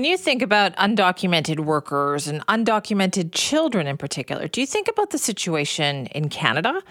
[0.00, 5.10] when you think about undocumented workers and undocumented children in particular, do you think about
[5.10, 6.82] the situation in Canada?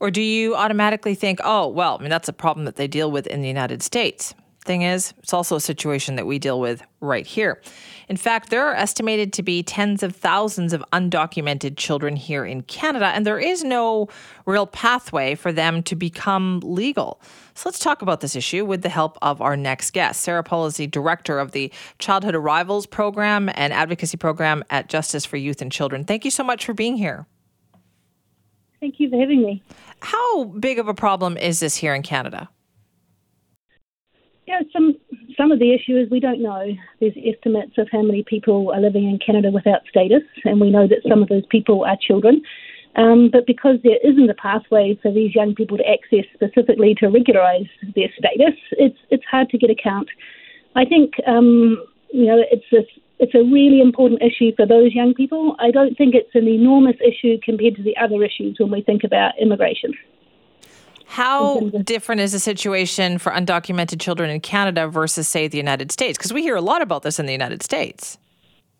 [0.00, 3.10] Or do you automatically think, oh, well, I mean, that's a problem that they deal
[3.10, 4.34] with in the United States?
[4.68, 7.62] Thing is, it's also a situation that we deal with right here.
[8.10, 12.60] In fact, there are estimated to be tens of thousands of undocumented children here in
[12.64, 14.08] Canada, and there is no
[14.44, 17.22] real pathway for them to become legal.
[17.54, 20.20] So let's talk about this issue with the help of our next guest.
[20.20, 25.24] Sarah Pole is the director of the Childhood Arrivals Program and Advocacy Program at Justice
[25.24, 26.04] for Youth and Children.
[26.04, 27.26] Thank you so much for being here.
[28.80, 29.62] Thank you for having me.
[30.00, 32.50] How big of a problem is this here in Canada?
[34.48, 34.94] Yeah, some
[35.36, 36.72] some of the issue is we don't know.
[37.00, 40.88] There's estimates of how many people are living in Canada without status, and we know
[40.88, 42.40] that some of those people are children.
[42.96, 47.08] Um, but because there isn't a pathway for these young people to access specifically to
[47.08, 50.08] regularise their status, it's it's hard to get a count.
[50.74, 55.56] I think um, you know it's it's a really important issue for those young people.
[55.58, 59.04] I don't think it's an enormous issue compared to the other issues when we think
[59.04, 59.92] about immigration.
[61.08, 66.18] How different is the situation for undocumented children in Canada versus, say, the United States?
[66.18, 68.18] Because we hear a lot about this in the United States.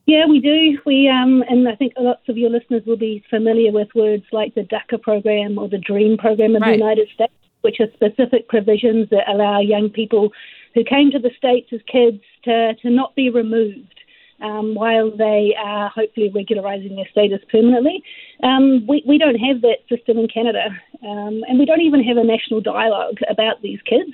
[0.07, 0.79] Yeah, we do.
[0.87, 4.55] We um, and I think lots of your listeners will be familiar with words like
[4.55, 6.73] the DACA program or the DREAM program in right.
[6.73, 10.31] the United States, which are specific provisions that allow young people
[10.75, 13.98] who came to the states as kids to to not be removed
[14.41, 18.03] um, while they are hopefully regularising their status permanently.
[18.43, 20.67] Um, we, we don't have that system in Canada,
[21.03, 24.13] um, and we don't even have a national dialogue about these kids.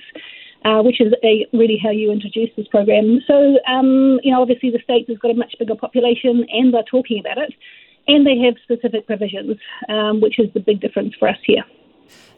[0.63, 3.19] Uh, which is a, really how you introduce this program.
[3.27, 6.81] So, um, you know, obviously the states has got a much bigger population and they're
[6.89, 7.53] talking about it,
[8.07, 9.57] and they have specific provisions,
[9.89, 11.63] um, which is the big difference for us here.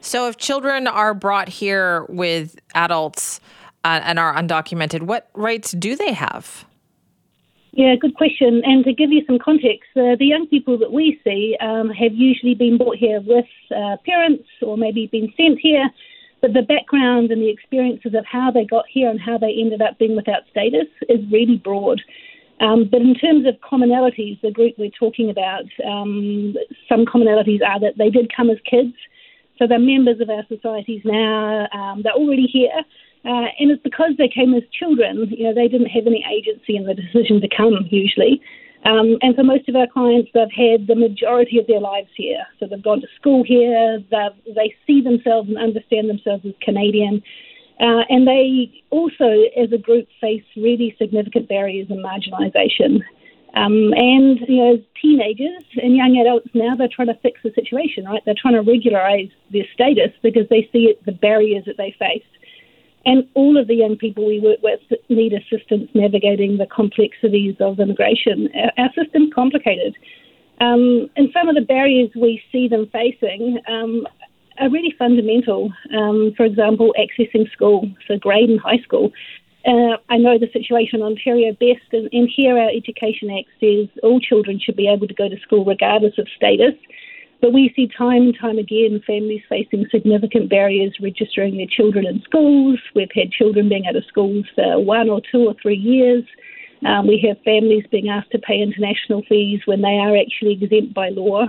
[0.01, 3.39] So, if children are brought here with adults
[3.85, 6.65] uh, and are undocumented, what rights do they have?
[7.77, 8.63] Yeah, good question.
[8.65, 12.11] And to give you some context, uh, the young people that we see um, have
[12.11, 15.87] usually been brought here with uh, parents or maybe been sent here,
[16.41, 19.83] but the background and the experiences of how they got here and how they ended
[19.83, 22.01] up being without status is really broad.
[22.61, 26.55] Um, but in terms of commonalities, the group we're talking about, um,
[26.89, 28.95] some commonalities are that they did come as kids,
[29.59, 32.81] so they're members of our societies now, um, they're already here.
[33.27, 36.77] Uh, and it's because they came as children, you know, they didn't have any agency
[36.77, 38.41] in the decision to come usually.
[38.85, 42.45] Um, and for most of our clients, they've had the majority of their lives here.
[42.57, 47.21] So they've gone to school here, they see themselves and understand themselves as Canadian.
[47.81, 49.27] Uh, and they also,
[49.59, 53.03] as a group, face really significant barriers and marginalisation.
[53.55, 57.51] Um, and you know, as teenagers and young adults now, they're trying to fix the
[57.55, 58.21] situation, right?
[58.25, 62.23] They're trying to regularise their status because they see it, the barriers that they face.
[63.05, 67.79] And all of the young people we work with need assistance navigating the complexities of
[67.79, 68.49] immigration.
[68.77, 69.95] Our, system's complicated.
[70.59, 74.07] Um, and some of the barriers we see them facing um,
[74.59, 75.71] are really fundamental.
[75.97, 79.11] Um, for example, accessing school, so grade and high school.
[79.65, 83.87] Uh, I know the situation in Ontario best, and, and here our Education Act says
[84.01, 86.73] all children should be able to go to school regardless of status.
[87.39, 92.21] But we see time and time again families facing significant barriers registering their children in
[92.23, 92.79] schools.
[92.95, 96.23] We've had children being out of schools for one or two or three years.
[96.85, 100.93] Um, we have families being asked to pay international fees when they are actually exempt
[100.93, 101.45] by law.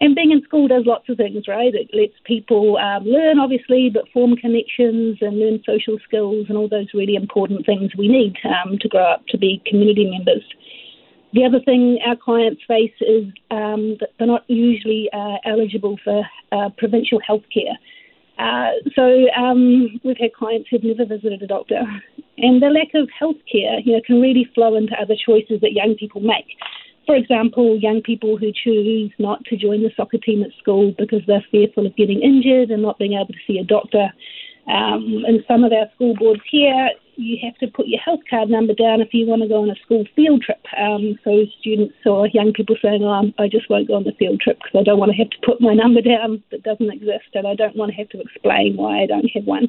[0.00, 1.74] And being in school does lots of things, right?
[1.74, 6.68] It lets people um, learn, obviously, but form connections and learn social skills and all
[6.68, 10.42] those really important things we need um, to grow up to be community members.
[11.32, 16.22] The other thing our clients face is um, that they're not usually uh, eligible for
[16.50, 17.78] uh, provincial health care.
[18.38, 21.82] Uh, so um, we've had clients who've never visited a doctor,
[22.38, 25.72] and the lack of health care, you know, can really flow into other choices that
[25.72, 26.46] young people make.
[27.06, 31.20] For example, young people who choose not to join the soccer team at school because
[31.26, 34.08] they're fearful of getting injured and not being able to see a doctor.
[34.68, 36.90] Um, some of our school boards here,
[37.20, 39.70] you have to put your health card number down if you want to go on
[39.70, 40.64] a school field trip.
[40.76, 44.40] Um, so students or young people saying, oh, I just won't go on the field
[44.40, 47.30] trip because I don't want to have to put my number down that doesn't exist
[47.34, 49.68] and I don't want to have to explain why I don't have one.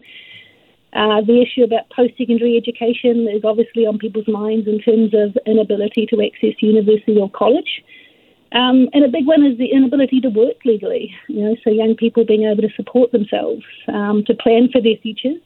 [0.94, 5.38] Uh, the issue about post secondary education is obviously on people's minds in terms of
[5.46, 7.84] inability to access university or college.
[8.52, 11.16] Um, and a big one is the inability to work legally.
[11.30, 14.98] You know, so young people being able to support themselves, um, to plan for their
[15.02, 15.40] futures,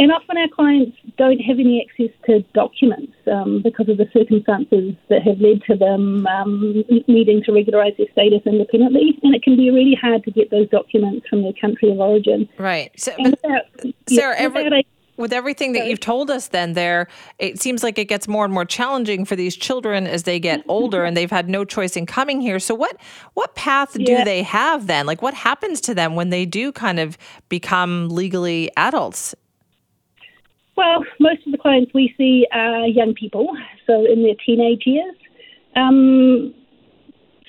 [0.00, 4.94] and often our clients don't have any access to documents um, because of the circumstances
[5.10, 9.20] that have led to them um, needing to regularise their status independently.
[9.22, 12.48] And it can be really hard to get those documents from their country of origin.
[12.56, 12.90] Right.
[12.98, 13.64] So, without,
[14.08, 14.86] Sarah, yeah, every,
[15.18, 17.06] with everything that you've told us then there
[17.38, 20.64] it seems like it gets more and more challenging for these children as they get
[20.68, 22.96] older and they've had no choice in coming here so what
[23.34, 24.24] what path do Yeah.
[24.24, 27.18] they have then like what happens to them when they do kind of
[27.50, 29.34] become legally adults
[30.80, 33.48] Well, most of the clients we see are young people,
[33.86, 35.14] so in their teenage years.
[35.76, 36.54] Um,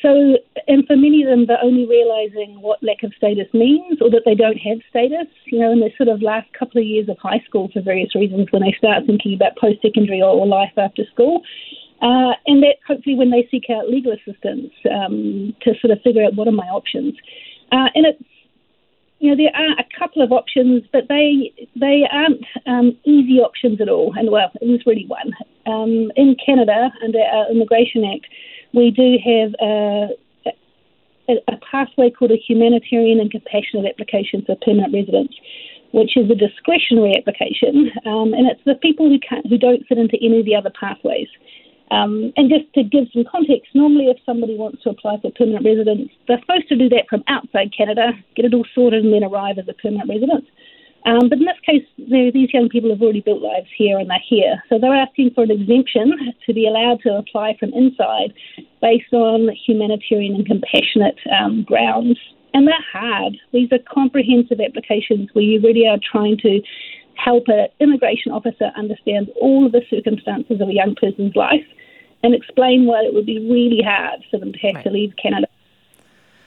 [0.01, 0.35] so,
[0.67, 4.23] and for many of them, they're only realizing what lack of status means or that
[4.25, 7.17] they don't have status, you know, in the sort of last couple of years of
[7.19, 11.03] high school for various reasons when they start thinking about post secondary or life after
[11.13, 11.39] school.
[12.01, 16.25] Uh, and that's hopefully when they seek out legal assistance um, to sort of figure
[16.25, 17.15] out what are my options.
[17.71, 18.21] Uh, and it's
[19.21, 23.79] you know, there are a couple of options, but they they aren't um, easy options
[23.79, 24.13] at all.
[24.17, 25.31] And well, there's really one.
[25.67, 28.25] Um, in Canada, under our Immigration Act,
[28.73, 30.07] we do have a,
[31.29, 35.33] a, a pathway called a humanitarian and compassionate application for permanent residence,
[35.93, 39.99] which is a discretionary application, um, and it's the people who can't who don't fit
[39.99, 41.29] into any of the other pathways.
[41.91, 45.65] Um, and just to give some context, normally if somebody wants to apply for permanent
[45.65, 49.25] residence, they're supposed to do that from outside Canada, get it all sorted, and then
[49.25, 50.47] arrive as a permanent resident.
[51.05, 54.23] Um, but in this case, these young people have already built lives here and they're
[54.23, 54.63] here.
[54.69, 56.13] So they're asking for an exemption
[56.45, 58.33] to be allowed to apply from inside
[58.81, 62.19] based on humanitarian and compassionate um, grounds.
[62.53, 63.35] And they're hard.
[63.51, 66.61] These are comprehensive applications where you really are trying to
[67.15, 71.65] help an immigration officer understand all of the circumstances of a young person's life
[72.23, 74.83] and explain why it would be really hard for them to have Right.
[74.83, 75.47] to leave Canada.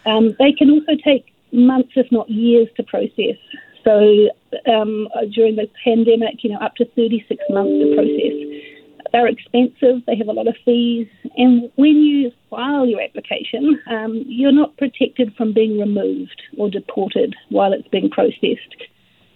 [0.06, 3.36] Um, they can also take months, if not years, to process.
[3.84, 4.28] So
[4.66, 8.72] um, during the pandemic, you know, up to 36 months to process.
[9.12, 10.04] They're expensive.
[10.06, 11.06] They have a lot of fees,
[11.36, 17.36] and when you file your application, um, you're not protected from being removed or deported
[17.50, 18.74] while it's being processed.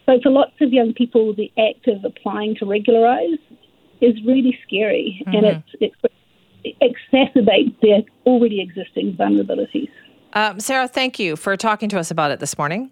[0.06, 3.38] So for lots of young people, the act of applying to regularise
[4.00, 5.93] is really scary, and it's, it
[6.64, 9.88] exacerbates their already existing vulnerabilities.
[10.34, 12.90] um, sarah thank you for talking to us about it this morning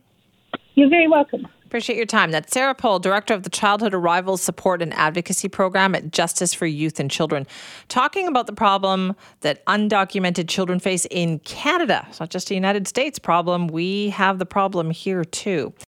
[0.74, 1.48] You're very welcome.
[1.64, 2.30] Appreciate your time.
[2.30, 6.64] That's Sarah Pole, Director of the Childhood Arrivals Support and Advocacy Program at Justice for
[6.64, 7.44] Youth and Children,
[7.88, 12.06] talking about the problem that undocumented children face in Canada.
[12.08, 15.72] It's not just a United States problem, we have the problem here too.